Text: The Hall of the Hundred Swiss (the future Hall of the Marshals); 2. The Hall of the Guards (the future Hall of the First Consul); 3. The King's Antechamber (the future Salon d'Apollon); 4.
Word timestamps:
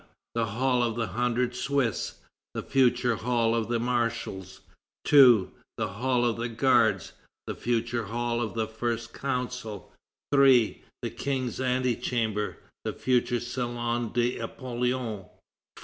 The 0.33 0.47
Hall 0.47 0.81
of 0.81 0.95
the 0.95 1.05
Hundred 1.09 1.55
Swiss 1.55 2.15
(the 2.55 2.63
future 2.63 3.17
Hall 3.17 3.53
of 3.53 3.67
the 3.67 3.79
Marshals); 3.79 4.61
2. 5.05 5.51
The 5.77 5.89
Hall 5.89 6.25
of 6.25 6.37
the 6.37 6.49
Guards 6.49 7.13
(the 7.45 7.53
future 7.53 8.05
Hall 8.05 8.41
of 8.41 8.55
the 8.55 8.65
First 8.65 9.13
Consul); 9.13 9.93
3. 10.33 10.81
The 11.03 11.11
King's 11.11 11.61
Antechamber 11.61 12.57
(the 12.83 12.93
future 12.93 13.39
Salon 13.39 14.11
d'Apollon); 14.11 15.19
4. 15.21 15.29